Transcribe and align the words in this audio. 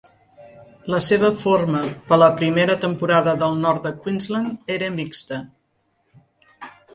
La 0.93 1.01
seva 1.07 1.29
forma 1.43 1.81
per 2.07 2.15
a 2.17 2.19
la 2.21 2.29
primera 2.39 2.77
temporada 2.85 3.37
del 3.43 3.61
nord 3.67 3.85
de 3.89 3.93
Queensland 4.07 4.75
era 4.79 4.89
mixta. 4.97 5.39